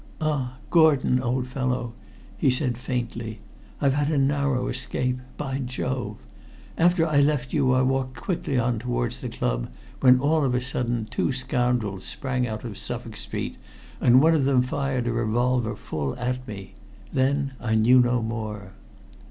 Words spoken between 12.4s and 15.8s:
out of Suffolk Street, and one of them fired a revolver